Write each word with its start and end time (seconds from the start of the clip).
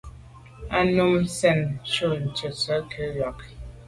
A 0.77 0.79
num 0.91 1.13
nzin 1.23 1.59
njù 1.83 2.09
tèttswe 2.37 2.73
nke 2.83 3.01
nkwa’a. 3.11 3.45